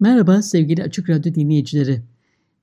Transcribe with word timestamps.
Merhaba 0.00 0.42
sevgili 0.42 0.82
Açık 0.82 1.10
Radyo 1.10 1.34
dinleyicileri. 1.34 2.02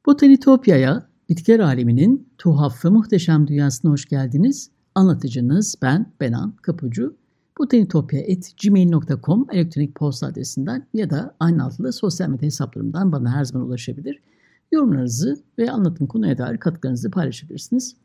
Botanitopya'ya, 0.06 1.08
bitkiler 1.30 1.60
aleminin 1.60 2.30
tuhaf 2.38 2.86
ve 2.86 2.90
muhteşem 2.90 3.48
dünyasına 3.48 3.92
hoş 3.92 4.06
geldiniz. 4.06 4.70
Anlatıcınız 4.96 5.76
ben 5.82 6.14
Benan 6.22 6.56
Kapucu. 6.62 7.16
botanitopya.gmail.com 7.60 9.46
elektronik 9.52 9.96
posta 9.96 10.28
adresinden 10.28 10.88
ya 10.94 11.10
da 11.10 11.36
aynı 11.40 11.66
adlı 11.66 11.94
sosyal 11.94 12.30
medya 12.30 12.46
hesaplarımdan 12.46 13.12
bana 13.12 13.36
her 13.36 13.44
zaman 13.44 13.68
ulaşabilir. 13.68 14.20
Yorumlarınızı 14.72 15.44
ve 15.58 15.72
anlatım 15.72 16.08
konuya 16.08 16.38
dair 16.38 16.58
katkılarınızı 16.58 17.12
paylaşabilirsiniz. 17.12 17.96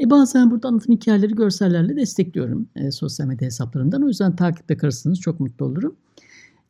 E 0.00 0.10
bazen 0.10 0.50
burada 0.50 0.68
anlatım 0.68 0.94
hikayeleri 0.94 1.34
görsellerle 1.34 1.96
destekliyorum 1.96 2.68
e, 2.76 2.90
sosyal 2.90 3.26
medya 3.26 3.46
hesaplarından. 3.46 4.02
O 4.02 4.08
yüzden 4.08 4.36
takipte 4.36 4.76
kalırsanız 4.76 5.20
çok 5.20 5.40
mutlu 5.40 5.66
olurum. 5.66 5.96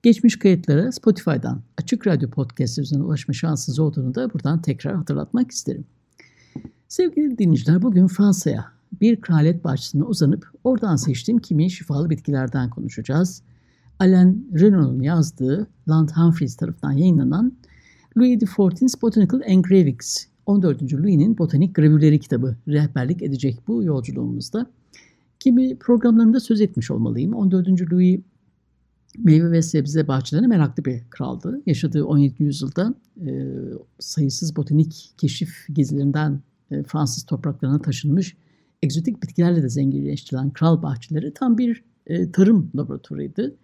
Geçmiş 0.04 0.38
kayıtlara 0.38 0.92
Spotify'dan 0.92 1.62
Açık 1.78 2.06
Radyo 2.06 2.30
Podcast 2.30 2.78
üzerinden 2.78 3.04
ulaşma 3.04 3.34
şansınız 3.34 3.78
olduğunu 3.78 4.14
da 4.14 4.32
buradan 4.34 4.62
tekrar 4.62 4.94
hatırlatmak 4.94 5.50
isterim. 5.50 5.84
Sevgili 6.88 7.38
dinleyiciler 7.38 7.82
bugün 7.82 8.06
Fransa'ya 8.06 8.64
bir 9.00 9.20
kraliyet 9.20 9.64
bahçesine 9.64 10.02
uzanıp 10.02 10.50
oradan 10.64 10.96
seçtiğim 10.96 11.40
kimi 11.40 11.70
şifalı 11.70 12.10
bitkilerden 12.10 12.70
konuşacağız. 12.70 13.42
Alain 13.98 14.50
Renaud'un 14.60 15.00
yazdığı 15.00 15.66
Land 15.88 16.10
Humphreys 16.10 16.56
tarafından 16.56 16.92
yayınlanan 16.92 17.52
Louis 18.18 18.42
XIV's 18.42 19.02
Botanical 19.02 19.40
Engravings 19.44 20.26
14. 20.46 20.82
Louis'nin 20.92 21.38
botanik 21.38 21.74
gravürleri 21.74 22.20
kitabı 22.20 22.56
rehberlik 22.68 23.22
edecek 23.22 23.58
bu 23.68 23.82
yolculuğumuzda. 23.82 24.66
Kimi 25.40 25.78
programlarımda 25.78 26.40
söz 26.40 26.60
etmiş 26.60 26.90
olmalıyım. 26.90 27.34
14. 27.34 27.92
Louis 27.92 28.20
meyve 29.18 29.50
ve 29.50 29.62
sebze 29.62 30.08
bahçelerine 30.08 30.46
meraklı 30.46 30.84
bir 30.84 31.02
kraldı. 31.10 31.60
Yaşadığı 31.66 32.04
17. 32.04 32.42
yüzyılda 32.42 32.94
e, 33.26 33.54
sayısız 33.98 34.56
botanik 34.56 35.14
keşif 35.18 35.66
gezilerinden 35.72 36.40
e, 36.70 36.82
Fransız 36.82 37.26
topraklarına 37.26 37.82
taşınmış 37.82 38.36
egzotik 38.84 39.22
bitkilerle 39.22 39.62
de 39.62 39.68
zenginleştirilen 39.68 40.50
kral 40.50 40.82
bahçeleri 40.82 41.34
tam 41.34 41.58
bir 41.58 41.84
e, 42.06 42.32
tarım 42.32 42.70
laboratuvarıydı. 42.76 43.54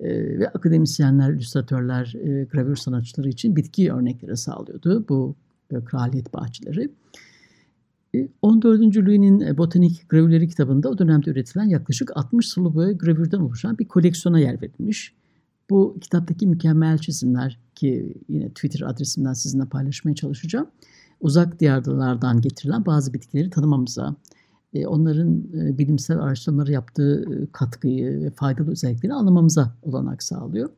E, 0.00 0.38
ve 0.38 0.48
akademisyenler, 0.48 1.30
illüstratörler, 1.30 2.14
e, 2.14 2.44
gravür 2.44 2.76
sanatçıları 2.76 3.28
için 3.28 3.56
bitki 3.56 3.92
örnekleri 3.92 4.36
sağlıyordu 4.36 5.04
bu 5.08 5.34
e, 5.70 5.84
kraliyet 5.84 6.34
bahçeleri. 6.34 6.90
14. 8.42 8.96
E, 8.96 9.04
Louis'nin 9.04 9.40
e, 9.40 9.58
Botanik 9.58 10.08
Gravürleri 10.08 10.48
kitabında 10.48 10.88
o 10.88 10.98
dönemde 10.98 11.30
üretilen 11.30 11.64
yaklaşık 11.64 12.16
60 12.16 12.48
sulu 12.48 12.74
boya 12.74 12.92
gravürden 12.92 13.38
oluşan 13.38 13.78
bir 13.78 13.84
koleksiyona 13.84 14.38
yer 14.38 14.62
verilmiş. 14.62 15.14
Bu 15.70 15.96
kitaptaki 16.00 16.46
mükemmel 16.46 16.98
çizimler 16.98 17.58
ki 17.74 18.14
yine 18.28 18.48
Twitter 18.48 18.80
adresimden 18.80 19.32
sizinle 19.32 19.64
paylaşmaya 19.64 20.14
çalışacağım. 20.14 20.66
Uzak 21.20 21.60
diyarlardan 21.60 22.40
getirilen 22.40 22.86
bazı 22.86 23.14
bitkileri 23.14 23.50
tanımamıza, 23.50 24.16
e, 24.74 24.86
onların 24.86 25.42
bilimsel 25.78 26.18
araştırmaları 26.18 26.72
yaptığı 26.72 27.48
katkıyı 27.52 28.20
ve 28.20 28.30
faydalı 28.30 28.70
özelliklerini 28.70 29.14
anlamamıza 29.14 29.74
olanak 29.82 30.22
sağlıyor. 30.22 30.70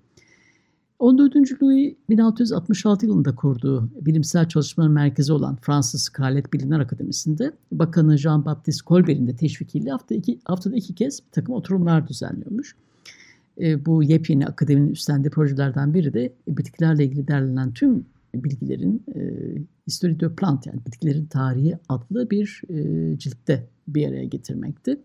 14. 1.00 1.62
Louis 1.62 1.96
1666 2.08 3.06
yılında 3.06 3.34
kurduğu 3.34 3.90
bilimsel 4.00 4.48
çalışmaların 4.48 4.94
merkezi 4.94 5.32
olan 5.32 5.56
Fransız 5.56 6.08
Kraliyet 6.08 6.52
Bilimler 6.52 6.80
Akademisi'nde 6.80 7.52
Bakanı 7.72 8.14
Jean-Baptiste 8.14 8.84
Colbert'in 8.86 9.26
de 9.26 9.36
teşvikiyle 9.36 9.90
hafta 9.90 10.14
iki, 10.14 10.38
haftada 10.44 10.76
iki 10.76 10.94
kez 10.94 11.20
bir 11.26 11.30
takım 11.32 11.54
oturumlar 11.54 12.08
düzenliyormuş. 12.08 12.76
E, 13.60 13.86
bu 13.86 14.02
yepyeni 14.02 14.46
akademinin 14.46 14.90
üstlendiği 14.90 15.30
projelerden 15.30 15.94
biri 15.94 16.14
de 16.14 16.32
bitkilerle 16.48 17.04
ilgili 17.04 17.28
derlenen 17.28 17.72
tüm 17.72 18.06
bilgilerin 18.34 19.02
e, 19.14 19.20
History 19.86 20.20
de 20.20 20.34
Plant 20.34 20.66
yani 20.66 20.80
bitkilerin 20.86 21.26
tarihi 21.26 21.78
adlı 21.88 22.30
bir 22.30 22.62
e, 22.68 23.18
ciltte 23.18 23.66
bir 23.88 24.08
araya 24.08 24.24
getirmekti. 24.24 25.00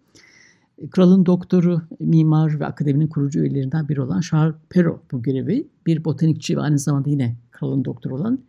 Kralın 0.92 1.26
doktoru, 1.26 1.82
mimar 2.00 2.60
ve 2.60 2.66
akademinin 2.66 3.08
kurucu 3.08 3.40
üyelerinden 3.40 3.90
biri 3.90 4.02
olan 4.02 4.22
Charles 4.22 4.56
Perrault 4.70 5.12
bu 5.12 5.22
görevi 5.22 5.68
bir 5.86 6.06
botanikçi 6.06 6.58
ve 6.58 6.62
aynı 6.62 6.80
zamanda 6.80 7.10
yine 7.10 7.36
kralın 7.52 7.86
doktoru 7.86 8.16
olan 8.16 8.40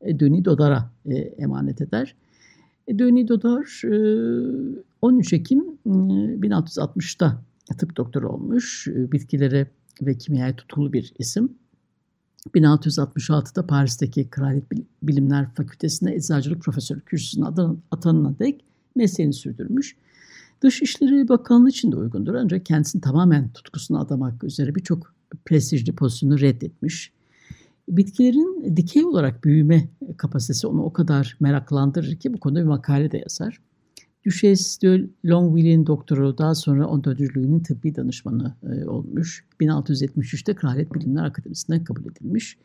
e, 0.00 0.20
Denis 0.20 0.44
Dodard'a 0.44 0.90
e, 1.06 1.14
emanet 1.16 1.80
eder. 1.80 2.14
E, 2.88 2.98
Denis 2.98 3.28
Dodard 3.28 3.66
13 5.02 5.32
Ekim 5.32 5.64
1660'da 5.86 7.42
tıp 7.78 7.96
doktoru 7.96 8.28
olmuş. 8.28 8.88
Bitkilere 8.88 9.66
ve 10.02 10.18
kimyaya 10.18 10.56
tutulu 10.56 10.92
bir 10.92 11.12
isim. 11.18 11.52
1666'da 12.54 13.66
Paris'teki 13.66 14.30
Kraliyet 14.30 14.64
Bilimler 15.02 15.54
Fakültesi'nde 15.54 16.14
eczacılık 16.14 16.62
profesörü 16.62 17.00
kürsüsüne 17.00 17.44
atanına 17.90 18.38
dek 18.38 18.64
mesleğini 18.94 19.32
sürdürmüş. 19.32 19.96
Dışişleri 20.62 21.28
Bakanlığı 21.28 21.68
için 21.68 21.92
de 21.92 21.96
uygundur 21.96 22.34
ancak 22.34 22.66
kendisini 22.66 23.00
tamamen 23.00 23.48
tutkusuna 23.48 24.00
adamak 24.00 24.44
üzere 24.44 24.74
birçok 24.74 25.14
prestijli 25.44 25.92
pozisyonu 25.92 26.40
reddetmiş. 26.40 27.12
Bitkilerin 27.88 28.76
dikey 28.76 29.04
olarak 29.04 29.44
büyüme 29.44 29.88
kapasitesi 30.16 30.66
onu 30.66 30.82
o 30.82 30.92
kadar 30.92 31.36
meraklandırır 31.40 32.16
ki 32.16 32.34
bu 32.34 32.40
konuda 32.40 32.60
bir 32.60 32.66
makale 32.66 33.10
de 33.10 33.18
yazar. 33.18 33.60
Duchesse 34.26 34.80
de 34.80 35.06
Longueville'in 35.26 35.86
doktoru 35.86 36.38
daha 36.38 36.54
sonra 36.54 36.86
14. 36.86 37.20
Louis'nin 37.20 37.60
tıbbi 37.60 37.94
danışmanı 37.94 38.54
e, 38.62 38.88
olmuş. 38.88 39.44
1673'te 39.60 40.54
Kraliyet 40.54 40.94
Bilimler 40.94 41.24
Akademisi'ne 41.24 41.84
kabul 41.84 42.04
edilmiş. 42.10 42.58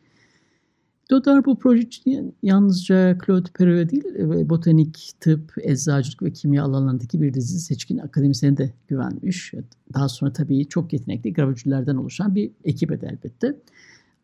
Dodar 1.10 1.44
bu 1.44 1.58
proje 1.58 1.82
için 1.82 2.34
yalnızca 2.42 3.18
Claude 3.26 3.48
Perrault 3.58 3.90
değil, 3.90 4.04
e, 4.18 4.48
botanik, 4.48 5.10
tıp, 5.20 5.52
eczacılık 5.62 6.22
ve 6.22 6.32
kimya 6.32 6.64
alanlarındaki 6.64 7.22
bir 7.22 7.34
dizi 7.34 7.60
seçkin 7.60 7.98
akademisyene 7.98 8.56
de 8.56 8.72
güvenmiş. 8.88 9.54
Daha 9.94 10.08
sonra 10.08 10.32
tabii 10.32 10.68
çok 10.68 10.92
yetenekli 10.92 11.32
gravürcülerden 11.32 11.96
oluşan 11.96 12.34
bir 12.34 12.50
ekibe 12.64 13.00
de 13.00 13.06
elbette. 13.06 13.56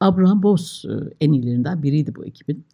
Abraham 0.00 0.42
Boss 0.42 0.84
e, 0.84 0.88
en 1.20 1.32
iyilerinden 1.32 1.82
biriydi 1.82 2.14
bu 2.14 2.24
ekibin. 2.24 2.64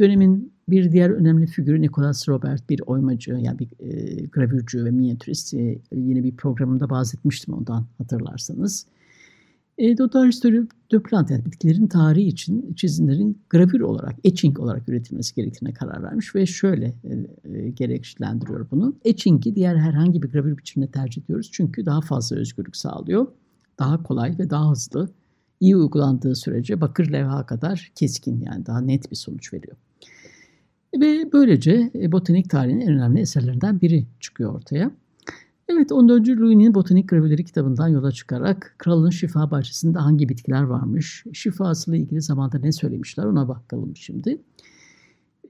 Dönemin 0.00 0.52
bir 0.68 0.92
diğer 0.92 1.10
önemli 1.10 1.46
figürü 1.46 1.82
Nicholas 1.82 2.28
Robert, 2.28 2.70
bir 2.70 2.80
oymacı, 2.86 3.32
yani 3.32 3.58
bir 3.58 3.68
e, 3.80 4.26
gravürcü 4.26 4.84
ve 4.84 4.90
minyatürist. 4.90 5.54
E, 5.54 5.78
yine 5.92 6.24
bir 6.24 6.36
programında 6.36 6.90
bahsetmiştim 6.90 7.54
ondan 7.54 7.86
hatırlarsanız. 7.98 8.86
E, 9.80 9.96
History 10.26 10.66
de 10.92 11.02
Plant 11.02 11.30
yani 11.30 11.44
bitkilerin 11.44 11.86
tarihi 11.86 12.28
için 12.28 12.74
çizimlerin 12.74 13.42
gravür 13.50 13.80
olarak, 13.80 14.14
etching 14.24 14.60
olarak 14.60 14.88
üretilmesi 14.88 15.34
gerektiğine 15.34 15.74
karar 15.74 16.02
vermiş 16.02 16.34
ve 16.34 16.46
şöyle 16.46 16.86
e, 16.86 17.12
e, 17.54 17.70
gerekçelendiriyor 17.70 18.70
bunu. 18.70 18.96
Etching'i 19.04 19.54
diğer 19.54 19.76
herhangi 19.76 20.22
bir 20.22 20.32
gravür 20.32 20.58
biçimine 20.58 20.90
tercih 20.90 21.22
ediyoruz 21.22 21.50
çünkü 21.52 21.86
daha 21.86 22.00
fazla 22.00 22.36
özgürlük 22.36 22.76
sağlıyor. 22.76 23.26
Daha 23.78 24.02
kolay 24.02 24.38
ve 24.38 24.50
daha 24.50 24.70
hızlı. 24.70 25.08
iyi 25.60 25.76
uygulandığı 25.76 26.34
sürece 26.34 26.80
bakır 26.80 27.12
levha 27.12 27.46
kadar 27.46 27.92
keskin 27.94 28.40
yani 28.40 28.66
daha 28.66 28.80
net 28.80 29.10
bir 29.10 29.16
sonuç 29.16 29.52
veriyor. 29.52 29.76
Ve 31.00 31.32
böylece 31.32 31.90
e, 31.94 32.12
botanik 32.12 32.50
tarihinin 32.50 32.80
en 32.80 32.92
önemli 32.92 33.20
eserlerinden 33.20 33.80
biri 33.80 34.06
çıkıyor 34.20 34.54
ortaya. 34.54 34.90
Evet 35.72 35.92
14. 35.92 36.28
Louis'nin 36.28 36.74
Botanik 36.74 37.08
Gravürleri 37.08 37.44
kitabından 37.44 37.88
yola 37.88 38.12
çıkarak 38.12 38.74
kralın 38.78 39.10
şifa 39.10 39.50
bahçesinde 39.50 39.98
hangi 39.98 40.28
bitkiler 40.28 40.62
varmış, 40.62 41.24
şifasıyla 41.32 41.98
ilgili 41.98 42.22
zamanda 42.22 42.58
ne 42.58 42.72
söylemişler 42.72 43.24
ona 43.24 43.48
bakalım 43.48 43.96
şimdi. 43.96 44.42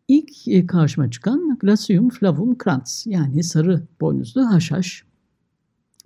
İlk 0.09 0.49
e, 0.49 0.67
karşıma 0.67 1.11
çıkan 1.11 1.59
Glacium 1.61 2.11
flavum 2.11 2.57
crans 2.65 3.07
yani 3.07 3.45
sarı 3.45 3.83
boynuzlu 4.01 4.47
haşhaş. 4.47 5.05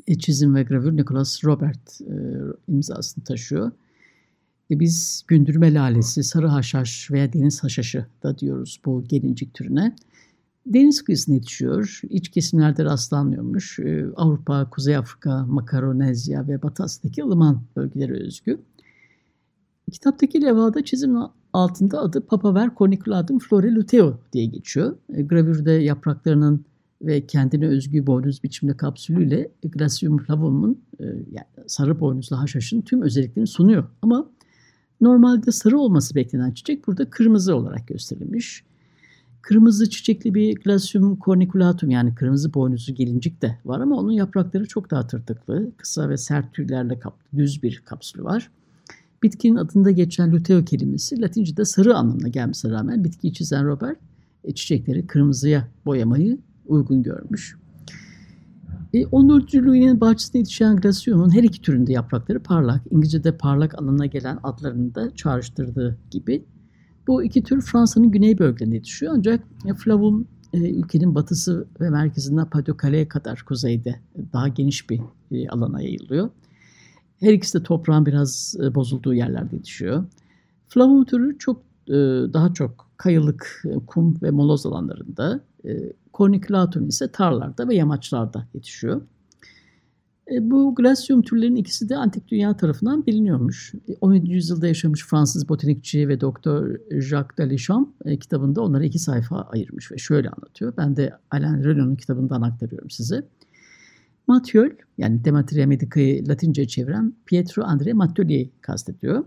E, 0.06 0.19
çizim 0.19 0.55
ve 0.55 0.62
gravür 0.62 0.96
Nicholas 0.96 1.44
Robert 1.44 2.00
e, 2.00 2.14
imzasını 2.69 3.25
taşıyor. 3.25 3.70
Biz 4.70 5.25
gündürme 5.28 5.75
lalesi, 5.75 6.22
sarı 6.25 6.46
haşhaş 6.46 7.10
veya 7.10 7.32
deniz 7.32 7.64
haşhaşı 7.64 8.06
da 8.22 8.38
diyoruz 8.38 8.81
bu 8.84 9.05
gelincik 9.05 9.55
türüne. 9.55 9.96
Deniz 10.66 11.05
kıyısına 11.05 11.34
yetişiyor. 11.34 12.00
İç 12.11 12.28
kesimlerde 12.28 12.84
rastlanmıyormuş. 12.84 13.78
E, 13.78 14.06
Avrupa, 14.16 14.70
Kuzey 14.70 14.96
Afrika, 14.96 15.46
Makaronezya 15.46 16.49
ve 16.49 16.62
Batı 16.62 16.82
Asya'daki 16.82 17.25
ılıman 17.25 17.62
bölgelere 17.76 18.12
özgü. 18.12 18.58
Kitaptaki 19.93 20.43
levhada 20.43 20.84
çizimin 20.84 21.25
altında 21.52 22.00
adı 22.00 22.26
Papaver 22.26 22.70
corniculatum 22.76 23.38
floreluteo 23.38 24.19
diye 24.32 24.44
geçiyor. 24.46 24.96
E, 25.14 25.22
gravürde 25.22 25.72
yapraklarının 25.72 26.64
ve 27.02 27.26
kendine 27.26 27.67
özgü 27.67 28.06
boynuz 28.06 28.43
biçimde 28.43 28.76
kapsülüyle 28.76 29.50
Gracium 29.64 30.19
flavum'un 30.19 30.82
e, 31.00 31.05
yani 31.05 31.46
sarı 31.67 32.00
boynuzlu 32.00 32.38
haşhaşın 32.38 32.81
tüm 32.81 33.02
özelliklerini 33.02 33.46
sunuyor. 33.46 33.84
Ama 34.02 34.31
normalde 35.00 35.52
sarı 35.52 35.78
olması 35.78 36.14
beklenen 36.14 36.50
çiçek 36.50 36.87
burada 36.87 37.10
kırmızı 37.10 37.56
olarak 37.56 37.88
gösterilmiş. 37.88 38.64
Kırmızı 39.44 39.91
çiçekli 39.91 40.35
bir 40.35 40.55
Glacium 40.55 41.19
corniculatum 41.20 41.91
yani 41.91 42.14
kırmızı 42.14 42.55
boynuzlu 42.55 42.94
gelincik 42.94 43.43
de 43.43 43.58
var 43.64 43.81
ama 43.81 43.96
onun 43.96 44.12
yaprakları 44.12 44.67
çok 44.67 44.91
daha 44.91 45.06
tırtıklı, 45.06 45.73
kısa 45.76 46.08
ve 46.08 46.17
sert 46.17 46.55
tüylerle 46.55 46.99
kaplı, 46.99 47.38
düz 47.38 47.62
bir 47.62 47.82
kapsülü 47.85 48.25
var. 48.25 48.50
Bitkinin 49.23 49.56
adında 49.56 49.91
geçen 49.91 50.32
luteo 50.32 50.64
kelimesi 50.64 51.23
Latince'de 51.23 51.64
sarı 51.64 51.96
anlamına 51.96 52.29
gelmesine 52.29 52.73
rağmen 52.73 53.05
bitkiyi 53.05 53.32
çizen 53.32 53.67
Robert 53.67 53.99
e, 54.44 54.55
çiçekleri 54.55 55.06
kırmızıya 55.06 55.69
boyamayı 55.87 56.38
uygun 56.67 57.02
görmüş. 57.02 57.56
E, 58.94 59.06
14. 59.06 59.55
Louis'nin 59.55 60.00
bahçesinde 60.00 60.38
yetişen 60.38 60.76
Gracium'un 60.76 61.35
her 61.35 61.43
iki 61.43 61.61
türünde 61.61 61.93
yaprakları 61.93 62.41
parlak. 62.41 62.82
İngilizce'de 62.91 63.37
parlak 63.37 63.79
anlamına 63.79 64.06
gelen 64.06 64.38
adlarını 64.43 64.94
da 64.94 65.14
çağrıştırdığı 65.14 65.99
gibi. 66.11 66.44
Bu 67.06 67.22
iki 67.22 67.42
tür 67.42 67.60
Fransa'nın 67.60 68.10
güney 68.10 68.38
bölgelerinde 68.38 68.76
yetişiyor 68.76 69.14
ancak 69.16 69.44
e, 69.66 69.74
Flavum 69.74 70.28
e, 70.52 70.58
ülkenin 70.58 71.14
batısı 71.14 71.66
ve 71.80 71.90
merkezinden 71.90 72.50
Pas-de-Calais 72.50 73.08
kadar 73.08 73.42
kuzeyde 73.42 74.00
daha 74.32 74.48
geniş 74.48 74.90
bir 74.90 75.00
e, 75.30 75.48
alana 75.48 75.82
yayılıyor. 75.82 76.30
Her 77.20 77.32
ikisi 77.32 77.58
de 77.58 77.62
toprağın 77.62 78.06
biraz 78.06 78.56
e, 78.62 78.74
bozulduğu 78.74 79.14
yerlerde 79.14 79.56
yetişiyor. 79.56 80.04
Flavum 80.68 81.04
türü 81.04 81.38
çok 81.38 81.62
e, 81.88 81.92
daha 82.32 82.52
çok 82.52 82.88
kayalık, 82.96 83.62
e, 83.64 83.74
kum 83.86 84.16
ve 84.22 84.30
moloz 84.30 84.66
alanlarında, 84.66 85.40
e, 85.64 85.92
Corniculatum 86.14 86.88
ise 86.88 87.08
tarlarda 87.12 87.68
ve 87.68 87.74
yamaçlarda 87.74 88.46
yetişiyor. 88.54 89.00
E, 90.32 90.50
bu 90.50 90.74
glacium 90.74 91.22
türlerinin 91.22 91.56
ikisi 91.56 91.88
de 91.88 91.96
antik 91.96 92.28
dünya 92.28 92.56
tarafından 92.56 93.06
biliniyormuş. 93.06 93.72
17. 94.00 94.30
E, 94.30 94.34
yüzyılda 94.34 94.66
yaşamış 94.66 95.06
Fransız 95.06 95.48
botanikçi 95.48 96.08
ve 96.08 96.20
doktor 96.20 96.76
Jacques 96.90 97.38
Delichamp 97.38 97.88
e, 98.04 98.18
kitabında 98.18 98.62
onlara 98.62 98.84
iki 98.84 98.98
sayfa 98.98 99.42
ayırmış 99.42 99.92
ve 99.92 99.98
şöyle 99.98 100.28
anlatıyor. 100.30 100.74
Ben 100.76 100.96
de 100.96 101.12
Alain 101.30 101.64
Renaud'un 101.64 101.96
kitabından 101.96 102.42
aktarıyorum 102.42 102.90
size. 102.90 103.28
Mathieu, 104.26 104.68
yani 104.98 105.24
Demetria 105.24 105.66
Medica'yı 105.66 106.28
Latince 106.28 106.68
çeviren 106.68 107.14
Pietro 107.26 107.62
Andrea 107.62 107.94
Mattioli'yi 107.94 108.52
kastediyor. 108.60 109.24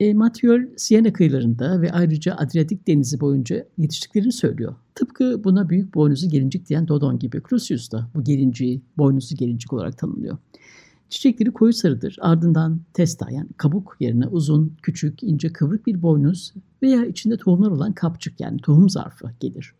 E, 0.00 0.14
Mathieu 0.14 0.68
Siena 0.76 1.12
kıyılarında 1.12 1.82
ve 1.82 1.92
ayrıca 1.92 2.34
Adriyatik 2.34 2.86
denizi 2.86 3.20
boyunca 3.20 3.66
yetiştiklerini 3.78 4.32
söylüyor. 4.32 4.74
Tıpkı 4.94 5.44
buna 5.44 5.68
büyük 5.68 5.94
boynuzlu 5.94 6.28
gelincik 6.28 6.68
diyen 6.68 6.88
Dodon 6.88 7.18
gibi 7.18 7.42
Crucius 7.48 7.92
da 7.92 8.10
bu 8.14 8.24
gelinciği 8.24 8.82
boynuzlu 8.98 9.36
gelincik 9.36 9.72
olarak 9.72 9.98
tanımlıyor. 9.98 10.38
Çiçekleri 11.10 11.50
koyu 11.50 11.72
sarıdır. 11.72 12.16
Ardından 12.20 12.80
testa 12.94 13.30
yani 13.30 13.48
kabuk 13.56 13.96
yerine 14.00 14.26
uzun, 14.26 14.76
küçük, 14.82 15.22
ince, 15.22 15.52
kıvrık 15.52 15.86
bir 15.86 16.02
boynuz 16.02 16.54
veya 16.82 17.04
içinde 17.04 17.36
tohumlar 17.36 17.70
olan 17.70 17.92
kapçık 17.92 18.40
yani 18.40 18.60
tohum 18.60 18.90
zarfı 18.90 19.30
gelir. 19.40 19.74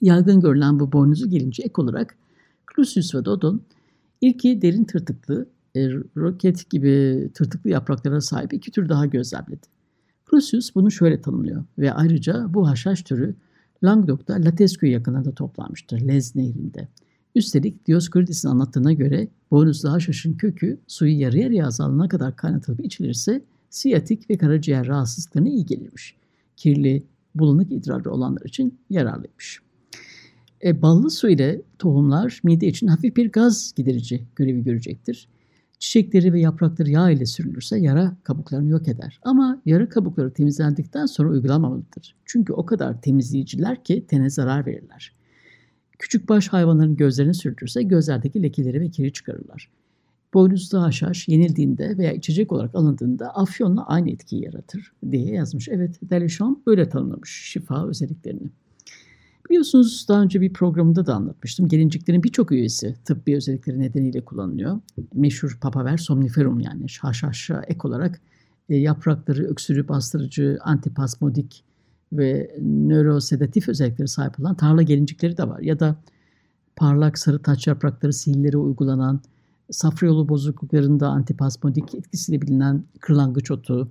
Yaygın 0.00 0.40
görülen 0.40 0.80
bu 0.80 0.92
boynuzu 0.92 1.30
gelince 1.30 1.62
ek 1.62 1.72
olarak 1.76 2.16
Crucius 2.74 3.14
ve 3.14 3.24
Dodon 3.24 3.62
ilki 4.20 4.62
derin 4.62 4.84
tırtıklı, 4.84 5.48
e, 5.78 5.90
roket 6.16 6.70
gibi 6.70 7.28
tırtıklı 7.34 7.70
yapraklara 7.70 8.20
sahip 8.20 8.52
iki 8.52 8.70
tür 8.70 8.88
daha 8.88 9.06
gözlemledi. 9.06 9.66
Crucius 10.30 10.74
bunu 10.74 10.90
şöyle 10.90 11.20
tanımlıyor 11.20 11.64
ve 11.78 11.92
ayrıca 11.92 12.54
bu 12.54 12.68
haşhaş 12.68 13.02
türü 13.02 13.34
Languedoc'ta 13.84 14.34
Latescue'ye 14.34 14.92
yakınında 14.92 15.32
toplanmıştır, 15.32 16.00
Lez 16.00 16.36
nehrinde. 16.36 16.88
Üstelik 17.34 17.86
Dioscorides'in 17.86 18.48
anlattığına 18.48 18.92
göre 18.92 19.28
boynuzlu 19.50 19.92
haşhaşın 19.92 20.34
kökü 20.34 20.78
suyu 20.86 21.20
yarı 21.20 21.38
yarıya 21.38 21.66
azalana 21.66 22.08
kadar 22.08 22.36
kaynatılıp 22.36 22.84
içilirse 22.84 23.42
siyatik 23.70 24.30
ve 24.30 24.38
karaciğer 24.38 24.86
rahatsızlıklarına 24.86 25.48
iyi 25.48 25.66
gelirmiş. 25.66 26.16
Kirli, 26.56 27.02
bulanık 27.34 27.72
idrarı 27.72 28.10
olanlar 28.10 28.42
için 28.44 28.78
yararlıymış. 28.90 29.60
E, 30.64 30.82
ballı 30.82 31.10
su 31.10 31.28
ile 31.28 31.62
tohumlar 31.78 32.40
mide 32.44 32.66
için 32.66 32.86
hafif 32.86 33.16
bir 33.16 33.32
gaz 33.32 33.72
giderici 33.76 34.22
görevi 34.36 34.64
görecektir. 34.64 35.28
Çiçekleri 35.78 36.32
ve 36.32 36.40
yaprakları 36.40 36.90
yağ 36.90 37.10
ile 37.10 37.26
sürülürse 37.26 37.78
yara 37.78 38.16
kabuklarını 38.22 38.68
yok 38.68 38.88
eder. 38.88 39.20
Ama 39.22 39.62
yara 39.66 39.88
kabukları 39.88 40.32
temizlendikten 40.32 41.06
sonra 41.06 41.28
uygulanmamalıdır. 41.28 42.14
Çünkü 42.24 42.52
o 42.52 42.66
kadar 42.66 43.00
temizleyiciler 43.00 43.84
ki 43.84 44.06
tene 44.08 44.30
zarar 44.30 44.66
verirler. 44.66 45.12
Küçük 45.98 46.28
baş 46.28 46.48
hayvanların 46.48 46.96
gözlerini 46.96 47.34
sürtürse 47.34 47.82
gözlerdeki 47.82 48.42
lekeleri 48.42 48.80
ve 48.80 48.90
kiri 48.90 49.12
çıkarırlar. 49.12 49.70
Boynuzlu 50.34 50.82
haşhaş 50.82 51.28
yenildiğinde 51.28 51.98
veya 51.98 52.12
içecek 52.12 52.52
olarak 52.52 52.74
alındığında 52.74 53.36
afyonla 53.36 53.86
aynı 53.86 54.10
etkiyi 54.10 54.44
yaratır 54.44 54.92
diye 55.10 55.34
yazmış. 55.34 55.68
Evet, 55.68 55.98
Delechamp 56.02 56.66
böyle 56.66 56.88
tanımlamış 56.88 57.50
şifa 57.52 57.88
özelliklerini. 57.88 58.50
Biliyorsunuz 59.48 60.06
daha 60.08 60.22
önce 60.22 60.40
bir 60.40 60.52
programda 60.52 61.06
da 61.06 61.14
anlatmıştım. 61.14 61.68
Gelinciklerin 61.68 62.22
birçok 62.22 62.52
üyesi 62.52 62.96
tıbbi 63.04 63.36
özellikleri 63.36 63.80
nedeniyle 63.80 64.24
kullanılıyor. 64.24 64.80
Meşhur 65.14 65.58
papaver 65.60 65.96
somniferum 65.96 66.60
yani 66.60 66.86
haşhaşa 67.00 67.62
ek 67.66 67.80
olarak 67.88 68.20
e, 68.68 68.76
yaprakları 68.76 69.44
öksürü 69.44 69.88
bastırıcı, 69.88 70.58
antipasmodik 70.60 71.64
ve 72.12 72.56
nörosedatif 72.62 73.68
özellikleri 73.68 74.08
sahip 74.08 74.40
olan 74.40 74.54
tarla 74.54 74.82
gelincikleri 74.82 75.36
de 75.36 75.48
var. 75.48 75.60
Ya 75.60 75.80
da 75.80 75.96
parlak 76.76 77.18
sarı 77.18 77.42
taç 77.42 77.66
yaprakları 77.66 78.12
sihirlere 78.12 78.56
uygulanan, 78.56 79.20
safra 79.70 80.06
yolu 80.06 80.28
bozukluklarında 80.28 81.08
antipasmodik 81.08 81.94
etkisiyle 81.94 82.42
bilinen 82.42 82.84
kırlangıç 83.00 83.50
otu, 83.50 83.90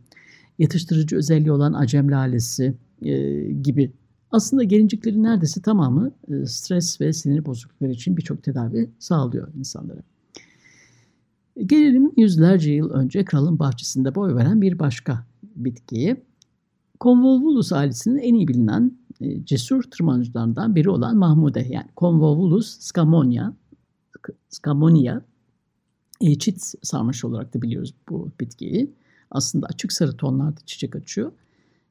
yatıştırıcı 0.59 1.15
özelliği 1.15 1.51
olan 1.51 1.73
acem 1.73 2.11
lalesi 2.11 2.73
e, 3.01 3.41
gibi 3.51 3.91
aslında 4.31 4.63
gelinciklerin 4.63 5.23
neredeyse 5.23 5.61
tamamı 5.61 6.11
e, 6.27 6.45
stres 6.45 7.01
ve 7.01 7.13
sinir 7.13 7.45
bozuklukları 7.45 7.91
için 7.91 8.17
birçok 8.17 8.43
tedavi 8.43 8.89
sağlıyor 8.99 9.47
insanlara. 9.59 9.99
Gelelim 11.65 12.11
yüzlerce 12.17 12.71
yıl 12.71 12.89
önce 12.89 13.25
kralın 13.25 13.59
bahçesinde 13.59 14.15
boy 14.15 14.35
veren 14.35 14.61
bir 14.61 14.79
başka 14.79 15.25
bitkiye. 15.55 16.23
Convolvulus 17.01 17.73
ailesinin 17.73 18.17
en 18.17 18.33
iyi 18.33 18.47
bilinen 18.47 18.91
e, 19.21 19.45
cesur 19.45 19.83
tırmanıcılarından 19.83 20.75
biri 20.75 20.89
olan 20.89 21.17
Mahmude 21.17 21.67
yani 21.69 21.87
Convolvulus 21.97 22.79
scamonia, 22.79 23.53
scamonia 24.49 25.21
e, 26.21 26.39
çit 26.39 26.73
sarmaşı 26.83 27.27
olarak 27.27 27.53
da 27.53 27.61
biliyoruz 27.61 27.93
bu 28.09 28.29
bitkiyi. 28.39 28.91
Aslında 29.31 29.67
açık 29.67 29.93
sarı 29.93 30.17
tonlarda 30.17 30.59
çiçek 30.65 30.95
açıyor. 30.95 31.31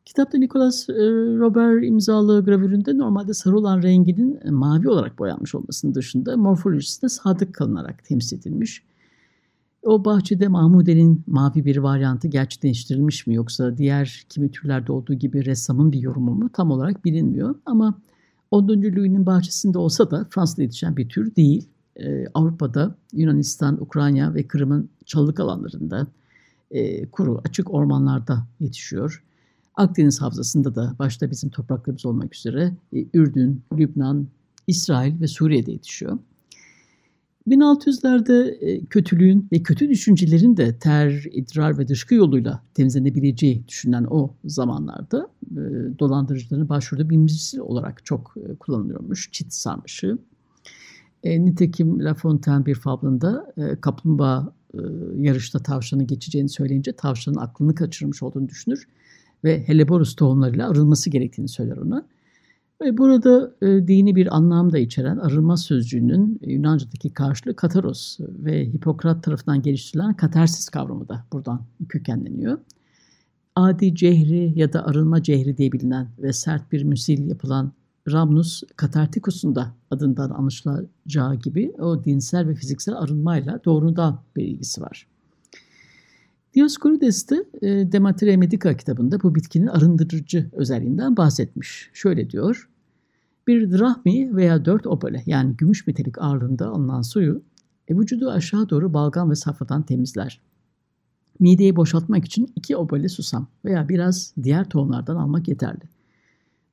Kitapta 0.06 0.38
Nicholas 0.38 0.88
e, 0.88 0.92
Robert 1.38 1.84
imzalı 1.84 2.44
gravüründe 2.44 2.98
normalde 2.98 3.34
sarı 3.34 3.56
olan 3.56 3.82
renginin 3.82 4.38
e, 4.44 4.50
mavi 4.50 4.88
olarak 4.88 5.18
boyanmış 5.18 5.54
olmasının 5.54 5.94
dışında 5.94 6.36
morfolojisine 6.36 7.10
sadık 7.10 7.54
kalınarak 7.54 8.04
temsil 8.04 8.38
edilmiş. 8.38 8.82
O 9.82 10.04
bahçede 10.04 10.48
Mahmude'nin 10.48 11.24
mavi 11.26 11.64
bir 11.64 11.76
varyantı 11.76 12.28
gerçekleştirilmiş 12.28 13.26
mi 13.26 13.34
yoksa 13.34 13.78
diğer 13.78 14.26
kimi 14.28 14.50
türlerde 14.50 14.92
olduğu 14.92 15.14
gibi 15.14 15.44
ressamın 15.44 15.92
bir 15.92 16.00
yorumu 16.00 16.34
mu 16.34 16.50
tam 16.52 16.70
olarak 16.70 17.04
bilinmiyor. 17.04 17.54
Ama 17.66 17.94
10. 18.50 18.68
Louis'nin 18.68 19.26
bahçesinde 19.26 19.78
olsa 19.78 20.10
da 20.10 20.26
Fransa'da 20.30 20.62
yetişen 20.62 20.96
bir 20.96 21.08
tür 21.08 21.36
değil. 21.36 21.68
Ee, 21.96 22.26
Avrupa'da 22.34 22.94
Yunanistan, 23.12 23.82
Ukrayna 23.82 24.34
ve 24.34 24.46
Kırım'ın 24.48 24.88
çalılık 25.06 25.40
alanlarında 25.40 26.06
e, 26.70 27.06
kuru 27.06 27.40
açık 27.44 27.74
ormanlarda 27.74 28.46
yetişiyor. 28.60 29.22
Akdeniz 29.76 30.22
Havzası'nda 30.22 30.74
da 30.74 30.96
başta 30.98 31.30
bizim 31.30 31.50
topraklarımız 31.50 32.06
olmak 32.06 32.34
üzere 32.34 32.72
e, 32.92 33.06
Ürdün, 33.14 33.62
Lübnan, 33.78 34.26
İsrail 34.66 35.20
ve 35.20 35.26
Suriye'de 35.26 35.72
yetişiyor. 35.72 36.18
1600'lerde 37.48 38.50
e, 38.50 38.84
kötülüğün 38.84 39.48
ve 39.52 39.62
kötü 39.62 39.88
düşüncelerin 39.88 40.56
de 40.56 40.78
ter, 40.78 41.24
idrar 41.32 41.78
ve 41.78 41.88
dışkı 41.88 42.14
yoluyla 42.14 42.62
temizlenebileceği 42.74 43.68
düşünülen 43.68 44.06
o 44.10 44.34
zamanlarda 44.44 45.28
e, 45.50 45.60
dolandırıcıların 45.98 46.68
başvurduğu 46.68 47.10
bir 47.10 47.16
müzisi 47.16 47.62
olarak 47.62 48.04
çok 48.04 48.34
kullanılıyormuş 48.60 49.28
çit 49.32 49.52
sarmışı. 49.52 50.18
Nitekim 51.24 52.04
La 52.04 52.14
Fontaine 52.14 52.66
bir 52.66 52.74
fablında 52.74 53.54
kaplumbağa 53.80 54.52
yarışta 55.16 55.58
tavşanı 55.58 56.02
geçeceğini 56.02 56.48
söyleyince 56.48 56.92
tavşanın 56.92 57.36
aklını 57.36 57.74
kaçırmış 57.74 58.22
olduğunu 58.22 58.48
düşünür 58.48 58.86
ve 59.46 59.68
Helleborus 59.68 60.16
tohumlarıyla 60.16 60.70
arılması 60.70 61.10
gerektiğini 61.10 61.48
söyler 61.48 61.76
ona. 61.76 62.06
Ve 62.82 62.98
burada 62.98 63.54
e, 63.62 63.66
dini 63.66 64.16
bir 64.16 64.36
anlam 64.36 64.72
da 64.72 64.78
içeren 64.78 65.16
arınma 65.16 65.56
sözcüğünün 65.56 66.40
Yunanca'daki 66.42 67.10
karşılığı 67.10 67.56
kataros 67.56 68.18
ve 68.20 68.72
Hipokrat 68.72 69.22
tarafından 69.22 69.62
geliştirilen 69.62 70.14
katarsis 70.14 70.68
kavramı 70.68 71.08
da 71.08 71.24
buradan 71.32 71.62
kökenleniyor. 71.88 72.58
Adi 73.54 73.94
cehri 73.94 74.52
ya 74.58 74.72
da 74.72 74.86
arınma 74.86 75.22
cehri 75.22 75.56
diye 75.56 75.72
bilinen 75.72 76.08
ve 76.18 76.32
sert 76.32 76.72
bir 76.72 76.82
müsil 76.82 77.28
yapılan 77.28 77.72
Ramnus 78.12 78.62
Katartikus'un 78.76 79.54
da 79.54 79.74
adından 79.90 80.30
anlaşılacağı 80.30 81.34
gibi 81.34 81.72
o 81.78 82.04
dinsel 82.04 82.48
ve 82.48 82.54
fiziksel 82.54 82.96
arınmayla 82.96 83.60
doğrudan 83.64 84.20
bir 84.36 84.42
ilgisi 84.42 84.82
var. 84.82 85.06
Dioskurides 86.56 87.30
de 87.30 87.44
e, 87.62 87.92
Demetria 87.92 88.36
Medica 88.36 88.76
kitabında 88.76 89.22
bu 89.22 89.34
bitkinin 89.34 89.66
arındırıcı 89.66 90.50
özelliğinden 90.52 91.16
bahsetmiş. 91.16 91.90
Şöyle 91.92 92.30
diyor, 92.30 92.70
bir 93.46 93.72
drahmi 93.72 94.36
veya 94.36 94.64
dört 94.64 94.86
obole 94.86 95.22
yani 95.26 95.56
gümüş 95.56 95.86
metalik 95.86 96.18
ağırlığında 96.18 96.68
alınan 96.68 97.02
suyu 97.02 97.42
e, 97.88 97.98
vücudu 97.98 98.30
aşağı 98.30 98.70
doğru 98.70 98.94
balgam 98.94 99.30
ve 99.30 99.34
safradan 99.34 99.82
temizler. 99.82 100.40
Mideyi 101.40 101.76
boşaltmak 101.76 102.24
için 102.24 102.52
iki 102.56 102.76
obole 102.76 103.08
susam 103.08 103.48
veya 103.64 103.88
biraz 103.88 104.34
diğer 104.42 104.68
tohumlardan 104.68 105.16
almak 105.16 105.48
yeterli. 105.48 105.82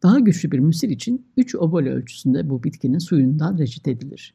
Daha 0.03 0.19
güçlü 0.19 0.51
bir 0.51 0.59
müsil 0.59 0.89
için 0.89 1.25
3 1.37 1.55
obol 1.55 1.83
ölçüsünde 1.83 2.49
bu 2.49 2.63
bitkinin 2.63 2.99
suyundan 2.99 3.57
reçete 3.57 3.91
edilir. 3.91 4.33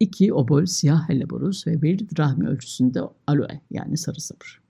2 0.00 0.32
obol 0.32 0.64
siyah 0.64 1.08
helleborus 1.08 1.66
ve 1.66 1.82
1 1.82 2.06
drahmi 2.16 2.48
ölçüsünde 2.48 3.00
aloe 3.26 3.60
yani 3.70 3.96
sarı 3.96 4.20
sabır. 4.20 4.63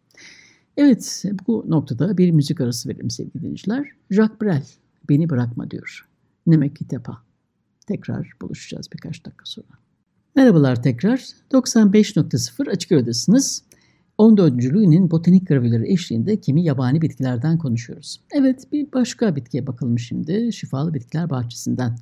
Evet 0.77 1.25
bu 1.47 1.65
noktada 1.69 2.19
bir 2.19 2.31
müzik 2.31 2.61
arası 2.61 2.89
verelim 2.89 3.11
sevgili 3.11 3.43
dinleyiciler. 3.43 3.87
Jacques 4.11 4.41
Brel 4.43 4.65
beni 5.09 5.31
bırakma 5.31 5.71
diyor. 5.71 6.09
Nemek 6.47 6.89
Tepa. 6.89 7.23
Tekrar 7.87 8.31
buluşacağız 8.43 8.89
birkaç 8.93 9.25
dakika 9.25 9.45
sonra. 9.45 9.67
Merhabalar 10.37 10.83
tekrar. 10.83 11.19
95.0 11.53 12.71
Açık 12.71 12.93
Radyo'dasınız. 12.93 13.63
14. 14.19 14.53
Louis'nin 14.53 15.11
botanik 15.11 15.49
gravürleri 15.49 15.93
eşliğinde 15.93 16.41
kimi 16.41 16.65
yabani 16.65 17.03
bitkilerden 17.03 17.59
konuşuyoruz. 17.59 18.21
Evet 18.33 18.73
bir 18.73 18.93
başka 18.93 19.37
bitkiye 19.37 19.67
bakalım 19.67 19.99
şimdi. 19.99 20.53
Şifalı 20.53 20.95
bitkiler 20.95 21.31
bahçesinden. 21.31 21.99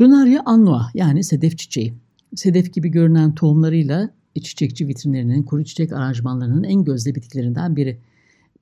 Lunaria 0.00 0.42
annua 0.44 0.90
yani 0.94 1.24
sedef 1.24 1.58
çiçeği. 1.58 1.94
Sedef 2.34 2.74
gibi 2.74 2.88
görünen 2.88 3.34
tohumlarıyla 3.34 4.10
çiçekçi 4.40 4.88
vitrinlerinin, 4.88 5.42
kuru 5.42 5.64
çiçek 5.64 5.92
aranjmanlarının 5.92 6.64
en 6.64 6.84
gözde 6.84 7.14
bitkilerinden 7.14 7.76
biri. 7.76 7.98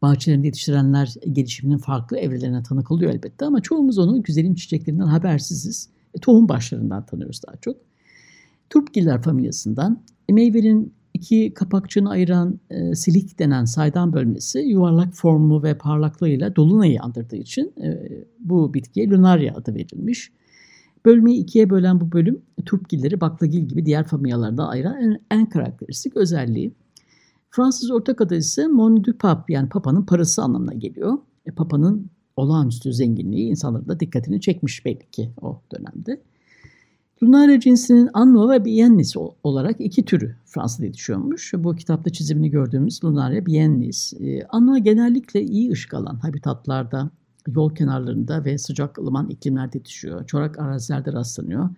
Bahçelerinde 0.02 0.46
yetiştirenler 0.46 1.14
gelişiminin 1.32 1.78
farklı 1.78 2.18
evrelerine 2.18 2.62
tanık 2.62 2.90
oluyor 2.90 3.12
elbette 3.12 3.44
ama 3.44 3.60
çoğumuz 3.60 3.98
onu 3.98 4.22
güzelim 4.22 4.54
çiçeklerinden 4.54 5.06
habersiziz. 5.06 5.88
E, 6.14 6.18
tohum 6.18 6.48
başlarından 6.48 7.06
tanıyoruz 7.06 7.40
daha 7.46 7.56
çok. 7.56 7.76
Turpgiller 8.70 9.22
familyasından 9.22 10.02
meyvenin 10.30 10.92
iki 11.14 11.54
kapakçığını 11.54 12.10
ayıran 12.10 12.60
e, 12.70 12.94
silik 12.94 13.38
denen 13.38 13.64
saydam 13.64 14.12
bölmesi 14.12 14.58
yuvarlak 14.58 15.14
formu 15.14 15.62
ve 15.62 15.78
parlaklığıyla 15.78 16.56
dolunayı 16.56 17.00
andırdığı 17.02 17.36
için 17.36 17.72
e, 17.82 18.08
bu 18.38 18.74
bitkiye 18.74 19.08
lunaria 19.08 19.54
adı 19.56 19.74
verilmiş. 19.74 20.32
Bölmeyi 21.06 21.38
ikiye 21.38 21.70
bölen 21.70 22.00
bu 22.00 22.12
bölüm 22.12 22.42
turpgilleri 22.64 23.20
baklagil 23.20 23.62
gibi 23.62 23.86
diğer 23.86 24.06
familyalardan 24.06 24.68
ayıran 24.68 25.02
en, 25.02 25.20
en 25.30 25.48
karakteristik 25.48 26.16
özelliği. 26.16 26.72
Fransız 27.50 27.90
Orta 27.90 28.12
Ada 28.18 28.36
ise 28.36 28.66
Mon 28.66 29.04
du 29.04 29.18
Pape 29.18 29.52
yani 29.52 29.68
Papa'nın 29.68 30.02
parası 30.02 30.42
anlamına 30.42 30.72
geliyor. 30.74 31.18
E, 31.46 31.50
Papa'nın 31.50 32.10
olağanüstü 32.36 32.92
zenginliği 32.92 33.50
insanların 33.50 33.88
da 33.88 34.00
dikkatini 34.00 34.40
çekmiş 34.40 34.84
belli 34.84 35.10
ki 35.12 35.30
o 35.42 35.60
dönemde. 35.72 36.22
Lunaria 37.22 37.60
cinsinin 37.60 38.10
Anno 38.14 38.50
ve 38.50 38.64
Biennis 38.64 39.14
olarak 39.42 39.80
iki 39.80 40.04
türü 40.04 40.36
Fransa'da 40.44 40.86
yetişiyormuş. 40.86 41.54
Bu 41.58 41.76
kitapta 41.76 42.10
çizimini 42.10 42.50
gördüğümüz 42.50 43.04
Lunaria 43.04 43.46
biennis. 43.46 44.12
Ee, 44.20 44.42
Anno 44.48 44.78
genellikle 44.78 45.42
iyi 45.42 45.70
ışık 45.70 45.94
alan 45.94 46.16
habitatlarda, 46.16 47.10
yol 47.48 47.74
kenarlarında 47.74 48.44
ve 48.44 48.58
sıcak 48.58 48.98
ılıman 48.98 49.28
iklimlerde 49.28 49.78
yetişiyor. 49.78 50.26
Çorak 50.26 50.58
arazilerde 50.58 51.12
rastlanıyor. 51.12 51.68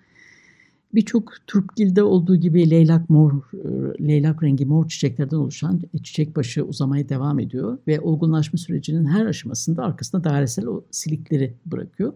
Birçok 0.94 1.32
turpgilde 1.46 2.02
olduğu 2.02 2.36
gibi 2.36 2.70
leylak 2.70 3.10
mor, 3.10 3.32
e, 3.32 4.06
leylak 4.08 4.42
rengi 4.42 4.66
mor 4.66 4.88
çiçeklerden 4.88 5.36
oluşan 5.36 5.80
çiçek 6.02 6.36
başı 6.36 6.64
uzamaya 6.64 7.08
devam 7.08 7.38
ediyor 7.38 7.78
ve 7.86 8.00
olgunlaşma 8.00 8.58
sürecinin 8.58 9.06
her 9.06 9.26
aşamasında 9.26 9.84
arkasında 9.84 10.24
dairesel 10.24 10.66
o 10.66 10.84
silikleri 10.90 11.54
bırakıyor 11.66 12.12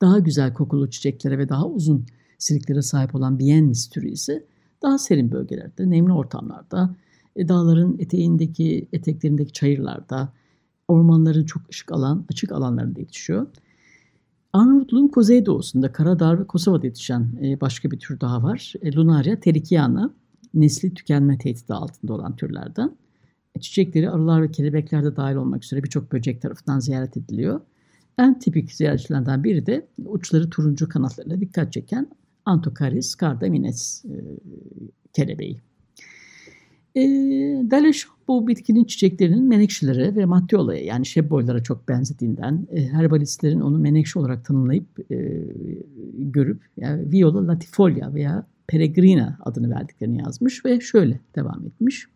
daha 0.00 0.18
güzel 0.18 0.54
kokulu 0.54 0.90
çiçeklere 0.90 1.38
ve 1.38 1.48
daha 1.48 1.66
uzun 1.66 2.06
siliklere 2.38 2.82
sahip 2.82 3.14
olan 3.14 3.38
Biennis 3.38 3.88
türü 3.88 4.08
ise 4.08 4.44
daha 4.82 4.98
serin 4.98 5.32
bölgelerde, 5.32 5.90
nemli 5.90 6.12
ortamlarda, 6.12 6.96
e, 7.36 7.48
dağların 7.48 7.98
eteğindeki, 7.98 8.88
eteklerindeki 8.92 9.52
çayırlarda, 9.52 10.32
ormanların 10.90 11.44
çok 11.44 11.62
ışık 11.70 11.92
alan, 11.92 12.24
açık 12.30 12.52
alanlarında 12.52 13.00
yetişiyor. 13.00 13.46
Arnavutluğun 14.52 15.08
kuzeydoğusunda 15.08 15.92
Karadağ 15.92 16.38
ve 16.38 16.46
Kosova'da 16.46 16.86
yetişen 16.86 17.28
e, 17.42 17.60
başka 17.60 17.90
bir 17.90 17.98
tür 17.98 18.20
daha 18.20 18.42
var. 18.42 18.74
E, 18.82 18.92
Lunaria 18.92 19.40
terikiana, 19.40 20.14
nesli 20.54 20.94
tükenme 20.94 21.38
tehdidi 21.38 21.74
altında 21.74 22.12
olan 22.12 22.36
türlerden. 22.36 22.96
Çiçekleri 23.60 24.10
arılar 24.10 24.42
ve 24.42 24.50
kelebekler 24.50 25.04
de 25.04 25.16
dahil 25.16 25.34
olmak 25.34 25.64
üzere 25.64 25.82
birçok 25.82 26.12
böcek 26.12 26.42
tarafından 26.42 26.78
ziyaret 26.78 27.16
ediliyor. 27.16 27.60
En 28.18 28.38
tipik 28.38 28.72
ziyaretçilerden 28.72 29.44
biri 29.44 29.66
de 29.66 29.86
uçları 30.04 30.50
turuncu 30.50 30.88
kanatlarıyla 30.88 31.40
dikkat 31.40 31.72
çeken 31.72 32.08
Antocaris 32.44 33.16
cardamines 33.20 34.04
e, 34.04 34.16
kelebeği. 35.12 35.60
E, 36.96 37.00
Daleşon 37.70 38.12
bu 38.28 38.46
bitkinin 38.46 38.84
çiçeklerinin 38.84 39.44
menekşelere 39.44 40.16
ve 40.16 40.24
mattiolaya 40.24 40.84
yani 40.84 41.06
şebboylara 41.06 41.62
çok 41.62 41.88
benzediğinden 41.88 42.66
e, 42.72 42.86
herbalistlerin 42.88 43.60
onu 43.60 43.78
menekşe 43.78 44.18
olarak 44.18 44.44
tanımlayıp 44.44 45.12
e, 45.12 45.44
görüp 46.18 46.62
yani 46.76 47.12
Viola 47.12 47.48
latifolia 47.48 48.14
veya 48.14 48.46
peregrina 48.66 49.38
adını 49.40 49.70
verdiklerini 49.70 50.18
yazmış 50.18 50.64
ve 50.64 50.80
şöyle 50.80 51.20
devam 51.36 51.66
etmiş. 51.66 52.06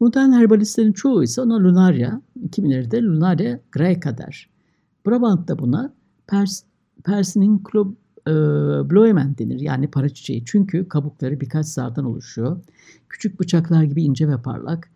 Modern 0.00 0.32
herbalistlerin 0.32 0.92
çoğu 0.92 1.22
ise 1.22 1.40
ona 1.40 1.60
lunaria, 1.60 2.20
kimileri 2.52 2.90
de 2.90 3.02
lunaria 3.02 3.58
greca 3.72 4.18
der. 4.18 4.48
Brabant'ta 5.06 5.58
buna 5.58 5.92
Pers, 6.26 6.62
Persinin 7.04 7.62
Club 7.72 7.94
e, 8.28 8.32
Bloemen 8.90 9.38
denir 9.38 9.60
yani 9.60 9.88
para 9.88 10.08
çiçeği. 10.08 10.42
Çünkü 10.46 10.88
kabukları 10.88 11.40
birkaç 11.40 11.66
zardan 11.66 12.04
oluşuyor. 12.04 12.60
Küçük 13.08 13.40
bıçaklar 13.40 13.82
gibi 13.82 14.02
ince 14.02 14.28
ve 14.28 14.42
parlak. 14.42 14.90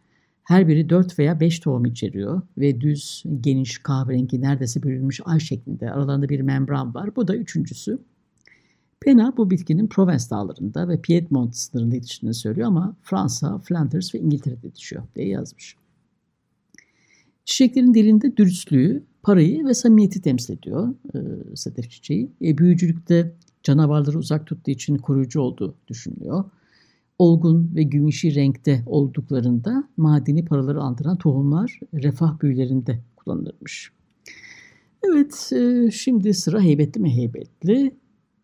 Her 0.44 0.68
biri 0.68 0.90
4 0.90 1.18
veya 1.18 1.40
5 1.40 1.60
tohum 1.60 1.84
içeriyor 1.84 2.42
ve 2.58 2.80
düz, 2.80 3.24
geniş, 3.40 3.78
kahverengi, 3.78 4.40
neredeyse 4.40 4.82
bölünmüş 4.82 5.20
ay 5.24 5.40
şeklinde. 5.40 5.90
Aralarında 5.90 6.28
bir 6.28 6.40
membran 6.40 6.94
var. 6.94 7.16
Bu 7.16 7.28
da 7.28 7.36
üçüncüsü. 7.36 7.98
Pena 9.00 9.36
bu 9.36 9.50
bitkinin 9.50 9.86
Provence 9.86 10.24
dağlarında 10.30 10.88
ve 10.88 11.00
Piedmont 11.00 11.56
sınırında 11.56 11.94
yetiştiğini 11.94 12.34
söylüyor 12.34 12.66
ama 12.66 12.96
Fransa, 13.02 13.58
Flanders 13.58 14.14
ve 14.14 14.18
İngiltere'de 14.18 14.66
yetişiyor 14.66 15.02
diye 15.16 15.28
yazmış. 15.28 15.76
Çiçeklerin 17.44 17.94
dilinde 17.94 18.36
dürüstlüğü, 18.36 19.02
parayı 19.28 19.66
ve 19.66 19.74
samimiyeti 19.74 20.22
temsil 20.22 20.54
ediyor 20.54 20.94
e, 21.14 21.18
sedef 21.56 21.90
çiçeği. 21.90 22.30
E, 22.42 22.58
büyücülükte 22.58 23.34
canavarları 23.62 24.18
uzak 24.18 24.46
tuttuğu 24.46 24.70
için 24.70 24.96
koruyucu 24.96 25.40
olduğu 25.40 25.74
düşünülüyor. 25.88 26.44
Olgun 27.18 27.70
ve 27.74 27.82
gümüşü 27.82 28.34
renkte 28.34 28.82
olduklarında 28.86 29.88
madeni 29.96 30.44
paraları 30.44 30.80
andıran 30.80 31.18
tohumlar 31.18 31.80
refah 31.94 32.40
büyülerinde 32.42 32.98
kullanılırmış. 33.16 33.92
Evet, 35.02 35.50
e, 35.52 35.90
şimdi 35.90 36.34
sıra 36.34 36.60
heybetli 36.60 37.00
mi 37.00 37.16
heybetli 37.16 37.96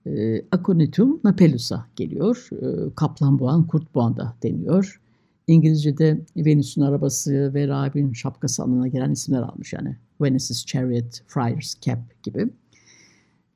e, 0.06 0.44
Aconitum 0.50 1.20
napelusa 1.24 1.86
geliyor. 1.96 2.48
E, 2.52 2.94
kaplan 2.94 3.38
boğan, 3.38 3.66
kurt 3.66 3.94
boğan 3.94 4.16
da 4.16 4.36
deniyor. 4.42 5.00
İngilizce'de 5.46 6.20
Venüs'ün 6.36 6.82
arabası 6.82 7.54
ve 7.54 7.68
Rahib'in 7.68 8.12
şapkası 8.12 8.62
anlamına 8.62 8.88
gelen 8.88 9.10
isimler 9.10 9.42
almış 9.42 9.72
yani. 9.72 9.96
Venus's 10.20 10.66
Chariot, 10.66 11.20
Friar's 11.26 11.74
Cap 11.80 12.22
gibi. 12.22 12.48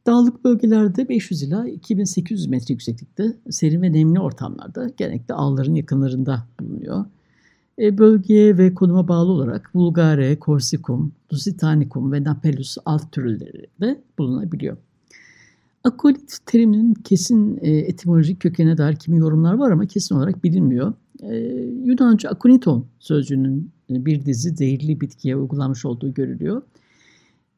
Dağlık 0.07 0.45
bölgelerde 0.45 1.09
500 1.09 1.43
ila 1.43 1.69
2800 1.69 2.47
metre 2.47 2.73
yükseklikte 2.73 3.37
serin 3.51 3.83
ve 3.83 3.93
nemli 3.93 4.21
ortamlarda 4.21 4.91
genellikle 4.97 5.35
ağların 5.35 5.75
yakınlarında 5.75 6.47
bulunuyor. 6.61 7.05
E, 7.79 7.99
bölgeye 7.99 8.59
ve 8.59 8.75
konuma 8.75 9.09
bağlı 9.09 9.33
olarak 9.33 9.71
Vulgare, 9.75 10.39
Corsicum, 10.41 11.13
Lusitanicum 11.33 12.13
ve 12.13 12.25
Napelus 12.25 12.77
alt 12.85 13.13
türleri 13.13 13.67
de 13.81 14.01
bulunabiliyor. 14.19 14.77
Akolit 15.85 16.39
teriminin 16.47 16.95
kesin 16.95 17.59
e, 17.63 17.71
etimolojik 17.71 18.41
kökenine 18.41 18.79
dair 18.79 18.97
kimi 18.97 19.19
yorumlar 19.19 19.55
var 19.55 19.71
ama 19.71 19.87
kesin 19.87 20.15
olarak 20.15 20.45
bilinmiyor. 20.45 20.93
E, 21.23 21.37
Yunanca 21.85 22.31
akoniton 22.31 22.87
sözcüğünün 22.99 23.71
bir 23.91 24.25
dizi 24.25 24.51
zehirli 24.51 25.01
bitkiye 25.01 25.37
uygulanmış 25.37 25.85
olduğu 25.85 26.15
görülüyor. 26.15 26.63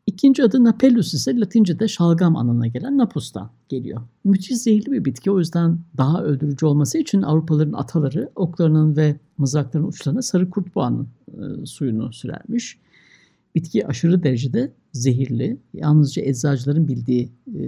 İkinci 0.06 0.44
adı 0.44 0.64
Napellus 0.64 1.14
ise 1.14 1.40
Latince'de 1.40 1.88
şalgam 1.88 2.36
anlamına 2.36 2.66
gelen 2.66 2.98
napus'tan 2.98 3.50
geliyor. 3.68 4.00
Müthiş 4.24 4.58
zehirli 4.58 4.92
bir 4.92 5.04
bitki 5.04 5.30
o 5.30 5.38
yüzden 5.38 5.78
daha 5.96 6.22
öldürücü 6.22 6.66
olması 6.66 6.98
için 6.98 7.22
Avrupalıların 7.22 7.72
ataları 7.72 8.30
oklarının 8.36 8.96
ve 8.96 9.16
mızrakların 9.38 9.86
uçlarına 9.86 10.22
sarı 10.22 10.50
kurtboğanın 10.50 11.08
e, 11.28 11.66
suyunu 11.66 12.12
sürermiş. 12.12 12.78
Bitki 13.54 13.86
aşırı 13.86 14.22
derecede 14.22 14.72
zehirli. 14.92 15.56
Yalnızca 15.74 16.22
eczacıların 16.22 16.88
bildiği 16.88 17.32
e, 17.54 17.62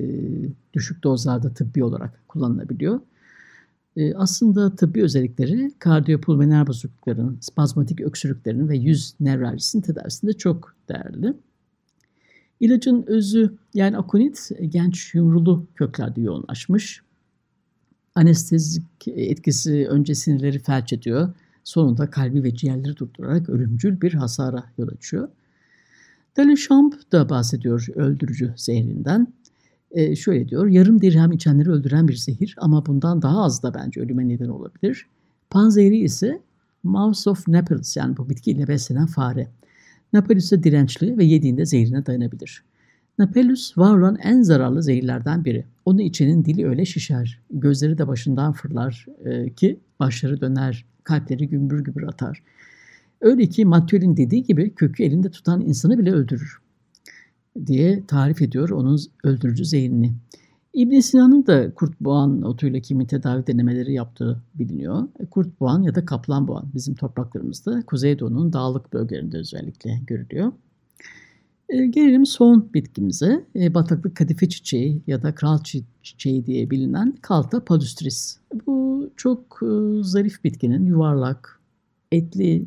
düşük 0.74 1.04
dozlarda 1.04 1.54
tıbbi 1.54 1.84
olarak 1.84 2.28
kullanılabiliyor. 2.28 3.00
E, 3.96 4.14
aslında 4.14 4.76
tıbbi 4.76 5.02
özellikleri 5.02 5.72
kardiyopulmoner 5.78 6.66
bozuklukların, 6.66 7.38
spazmatik 7.40 8.00
öksürüklerin 8.00 8.68
ve 8.68 8.76
yüz 8.76 9.14
nevraljisinin 9.20 9.82
tedavisinde 9.82 10.32
çok 10.32 10.74
değerli. 10.88 11.34
İlacın 12.60 13.04
özü 13.06 13.54
yani 13.74 13.96
akonit 13.96 14.50
genç 14.68 15.14
yumrulu 15.14 15.66
köklerde 15.74 16.20
yoğunlaşmış. 16.20 17.02
Anestezik 18.14 18.84
etkisi 19.06 19.86
önce 19.88 20.14
sinirleri 20.14 20.58
felç 20.58 20.92
ediyor. 20.92 21.34
Sonunda 21.64 22.10
kalbi 22.10 22.42
ve 22.42 22.54
ciğerleri 22.54 22.96
durdurarak 22.96 23.48
ölümcül 23.48 24.00
bir 24.00 24.14
hasara 24.14 24.64
yol 24.78 24.88
açıyor. 24.88 25.28
Delechamp 26.36 27.12
da 27.12 27.28
bahsediyor 27.28 27.86
öldürücü 27.94 28.54
zehrinden. 28.56 29.26
E, 29.92 30.16
şöyle 30.16 30.48
diyor, 30.48 30.66
yarım 30.66 31.00
dirhem 31.00 31.32
içenleri 31.32 31.70
öldüren 31.70 32.08
bir 32.08 32.16
zehir 32.16 32.54
ama 32.58 32.86
bundan 32.86 33.22
daha 33.22 33.44
az 33.44 33.62
da 33.62 33.74
bence 33.74 34.00
ölüme 34.00 34.28
neden 34.28 34.48
olabilir. 34.48 35.06
Panzehri 35.50 35.98
ise 35.98 36.42
Mouse 36.82 37.30
of 37.30 37.48
Naples 37.48 37.96
yani 37.96 38.16
bu 38.16 38.30
bitkiyle 38.30 38.68
beslenen 38.68 39.06
fare. 39.06 39.48
Napellus 40.12 40.52
dirençli 40.52 41.18
ve 41.18 41.24
yediğinde 41.24 41.66
zehrine 41.66 42.06
dayanabilir. 42.06 42.64
Napellus 43.18 43.78
var 43.78 43.98
olan 43.98 44.16
en 44.22 44.42
zararlı 44.42 44.82
zehirlerden 44.82 45.44
biri. 45.44 45.64
Onu 45.84 46.02
içenin 46.02 46.44
dili 46.44 46.66
öyle 46.66 46.84
şişer, 46.84 47.40
gözleri 47.50 47.98
de 47.98 48.08
başından 48.08 48.52
fırlar 48.52 49.06
e, 49.24 49.54
ki 49.54 49.80
başları 50.00 50.40
döner, 50.40 50.84
kalpleri 51.04 51.48
gümbür 51.48 51.80
gümbür 51.80 52.02
atar. 52.02 52.42
Öyle 53.20 53.46
ki 53.46 53.64
Matthieu'nun 53.64 54.16
dediği 54.16 54.42
gibi 54.42 54.74
kökü 54.74 55.02
elinde 55.02 55.30
tutan 55.30 55.60
insanı 55.60 55.98
bile 55.98 56.12
öldürür 56.12 56.61
diye 57.66 58.06
tarif 58.06 58.42
ediyor 58.42 58.70
onun 58.70 58.98
öldürücü 59.24 59.64
zehrini. 59.64 60.12
İbn 60.74 61.00
Sina'nın 61.00 61.46
da 61.46 61.74
kurt 61.74 62.00
boğan 62.00 62.42
otuyla 62.42 62.80
kimi 62.80 63.06
tedavi 63.06 63.46
denemeleri 63.46 63.92
yaptığı 63.92 64.42
biliniyor. 64.54 65.08
E, 65.20 65.26
kurt 65.26 65.60
boğan 65.60 65.82
ya 65.82 65.94
da 65.94 66.04
kaplan 66.04 66.48
boğan 66.48 66.68
bizim 66.74 66.94
topraklarımızda 66.94 67.82
Kuzeydoğu'nun 67.86 68.52
dağlık 68.52 68.92
bölgelerinde 68.92 69.38
özellikle 69.38 70.00
görülüyor. 70.06 70.52
E, 71.68 71.86
gelelim 71.86 72.26
son 72.26 72.70
bitkimize. 72.74 73.44
E, 73.56 73.74
bataklık 73.74 74.16
kadife 74.16 74.48
çiçeği 74.48 75.02
ya 75.06 75.22
da 75.22 75.34
kral 75.34 75.58
çiçeği 76.02 76.46
diye 76.46 76.70
bilinen 76.70 77.16
Kalta 77.22 77.64
palustris. 77.64 78.38
Bu 78.66 79.10
çok 79.16 79.60
zarif 80.00 80.44
bitkinin 80.44 80.84
yuvarlak, 80.84 81.60
etli, 82.12 82.66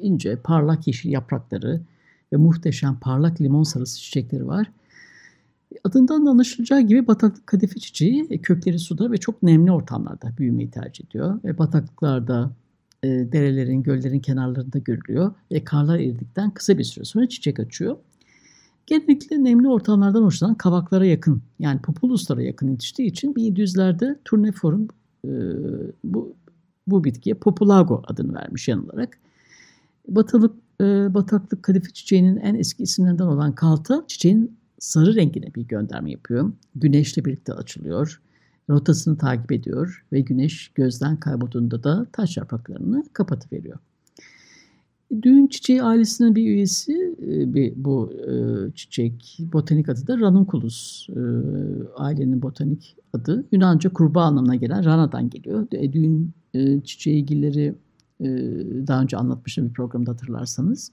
ince, 0.00 0.36
parlak 0.36 0.86
yeşil 0.86 1.10
yaprakları 1.10 1.80
ve 2.32 2.36
muhteşem 2.36 2.98
parlak 3.00 3.40
limon 3.40 3.62
sarısı 3.62 4.00
çiçekleri 4.00 4.46
var. 4.46 4.70
Adından 5.84 6.26
da 6.26 6.30
anlaşılacağı 6.30 6.80
gibi 6.80 7.06
bataklık 7.06 7.46
kadife 7.46 7.80
çiçeği 7.80 8.26
e, 8.30 8.38
kökleri 8.38 8.78
suda 8.78 9.12
ve 9.12 9.16
çok 9.16 9.42
nemli 9.42 9.72
ortamlarda 9.72 10.32
büyümeyi 10.38 10.70
tercih 10.70 11.04
ediyor. 11.04 11.40
Ve 11.44 11.58
bataklıklarda, 11.58 12.50
e, 13.02 13.08
derelerin, 13.08 13.82
göllerin 13.82 14.20
kenarlarında 14.20 14.78
görülüyor. 14.78 15.34
Ve 15.52 15.64
karlar 15.64 15.98
eridikten 15.98 16.50
kısa 16.50 16.78
bir 16.78 16.84
süre 16.84 17.04
sonra 17.04 17.28
çiçek 17.28 17.60
açıyor. 17.60 17.96
Genellikle 18.86 19.44
nemli 19.44 19.68
ortamlardan 19.68 20.22
hoşlanan 20.22 20.54
kavaklara 20.54 21.06
yakın 21.06 21.42
yani 21.58 21.80
populuslara 21.80 22.42
yakın 22.42 22.68
yetiştiği 22.68 23.08
için 23.08 23.34
1700'lerde 23.34 24.16
Turneforum 24.24 24.88
e, 25.24 25.30
bu, 26.04 26.32
bu 26.86 27.04
bitkiye 27.04 27.34
Populago 27.34 28.02
adını 28.06 28.34
vermiş 28.34 28.68
yanılarak. 28.68 29.18
Batılık, 30.08 30.54
e, 30.80 31.14
bataklık 31.14 31.62
kadife 31.62 31.92
çiçeğinin 31.92 32.36
en 32.36 32.54
eski 32.54 32.82
isimlerinden 32.82 33.26
olan 33.26 33.54
kalta 33.54 34.04
çiçeğin 34.06 34.56
sarı 34.78 35.14
rengine 35.14 35.54
bir 35.54 35.62
gönderme 35.62 36.10
yapıyor. 36.10 36.52
Güneşle 36.74 37.24
birlikte 37.24 37.52
açılıyor. 37.52 38.20
Rotasını 38.70 39.18
takip 39.18 39.52
ediyor 39.52 40.06
ve 40.12 40.20
güneş 40.20 40.68
gözden 40.74 41.16
kaybolduğunda 41.16 41.84
da 41.84 42.06
taş 42.12 42.36
yapraklarını 42.36 43.04
kapatıveriyor. 43.12 43.78
Düğün 45.22 45.46
çiçeği 45.46 45.82
ailesinin 45.82 46.34
bir 46.34 46.46
üyesi 46.46 47.16
e, 47.22 47.54
bir, 47.54 47.72
bu 47.76 48.12
e, 48.12 48.32
çiçek 48.74 49.38
botanik 49.52 49.88
adı 49.88 50.06
da 50.06 50.18
Ranunculus 50.18 51.08
e, 51.08 51.20
ailenin 51.96 52.42
botanik 52.42 52.96
adı 53.12 53.44
Yunanca 53.52 53.92
kurbağa 53.92 54.22
anlamına 54.22 54.54
gelen 54.54 54.84
Rana'dan 54.84 55.30
geliyor. 55.30 55.66
E, 55.72 55.92
düğün 55.92 56.30
e, 56.54 56.80
çiçeği 56.80 57.26
gilleri 57.26 57.74
daha 58.86 59.02
önce 59.02 59.16
anlatmıştım 59.16 59.68
bir 59.68 59.72
programda 59.72 60.10
hatırlarsanız 60.10 60.90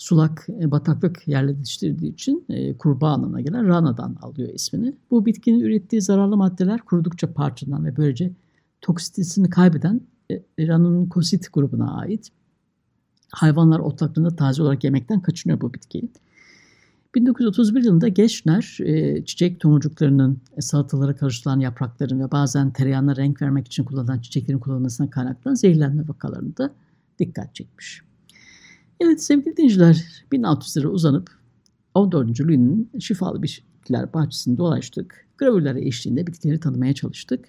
sulak 0.00 0.46
e, 0.60 0.70
bataklık 0.70 1.28
yerleştirdiği 1.28 2.12
için 2.12 2.44
e, 2.48 2.76
kurbağa 2.76 3.08
anlamına 3.08 3.40
gelen 3.40 3.68
rana'dan 3.68 4.16
alıyor 4.22 4.48
ismini. 4.54 4.94
Bu 5.10 5.26
bitkinin 5.26 5.60
ürettiği 5.60 6.02
zararlı 6.02 6.36
maddeler 6.36 6.80
kurudukça 6.80 7.32
parçalanan 7.32 7.84
ve 7.84 7.96
böylece 7.96 8.32
toksitesini 8.80 9.50
kaybeden 9.50 10.00
e, 10.30 10.66
ranunkosit 10.66 11.52
grubuna 11.52 11.98
ait. 11.98 12.28
Hayvanlar 13.32 13.78
otlaklarında 13.78 14.36
taze 14.36 14.62
olarak 14.62 14.84
yemekten 14.84 15.20
kaçınıyor 15.20 15.60
bu 15.60 15.74
bitkiyi. 15.74 16.08
1931 17.14 17.84
yılında 17.84 18.08
Geçner 18.08 18.78
e, 18.80 19.24
çiçek 19.24 19.60
tomurcuklarının 19.60 20.38
e, 20.56 20.60
salatalara 20.60 21.16
karıştırılan 21.16 21.60
yaprakların 21.60 22.20
ve 22.20 22.30
bazen 22.30 22.70
tereyağına 22.72 23.16
renk 23.16 23.42
vermek 23.42 23.66
için 23.66 23.84
kullanılan 23.84 24.18
çiçeklerin 24.18 24.58
kullanılmasına 24.58 25.10
kaynaklanan 25.10 25.54
zehirlenme 25.54 26.08
vakalarında 26.08 26.74
dikkat 27.18 27.54
çekmiş. 27.54 28.02
Evet 29.00 29.22
sevgili 29.22 29.56
dinleyiciler 29.56 30.24
1600 30.32 30.76
lira 30.76 30.88
uzanıp 30.88 31.30
14. 31.94 32.40
Louis'nin 32.40 32.90
şifalı 33.00 33.42
bitkiler 33.42 34.12
bahçesinde 34.12 34.58
dolaştık. 34.58 35.26
Gravürlere 35.38 35.86
eşliğinde 35.86 36.26
bitkileri 36.26 36.60
tanımaya 36.60 36.94
çalıştık. 36.94 37.44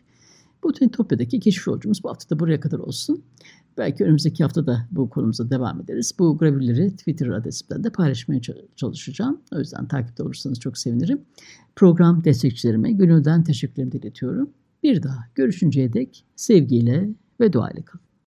Bu 0.63 0.69
Botanitopya'daki 0.69 1.39
keşif 1.39 1.67
yolcumuz 1.67 2.04
bu 2.04 2.10
hafta 2.10 2.36
da 2.36 2.39
buraya 2.39 2.60
kadar 2.60 2.80
olsun. 2.80 3.24
Belki 3.77 4.03
önümüzdeki 4.03 4.43
hafta 4.43 4.67
da 4.67 4.88
bu 4.91 5.10
konumuza 5.10 5.49
devam 5.49 5.81
ederiz. 5.81 6.13
Bu 6.19 6.38
gravürleri 6.38 6.95
Twitter 6.95 7.27
adresimden 7.27 7.84
de 7.84 7.89
paylaşmaya 7.89 8.41
çalışacağım. 8.75 9.41
O 9.55 9.60
yüzden 9.60 9.88
takipte 9.88 10.23
olursanız 10.23 10.60
çok 10.60 10.77
sevinirim. 10.77 11.21
Program 11.75 12.23
destekçilerime 12.23 12.91
gönülden 12.91 13.43
teşekkürlerimi 13.43 13.95
iletiyorum. 13.95 14.49
Bir 14.84 15.03
daha 15.03 15.27
görüşünceye 15.36 15.93
dek 15.93 16.25
sevgiyle 16.36 17.10
ve 17.39 17.53
duayla 17.53 17.86
kalın. 17.86 18.11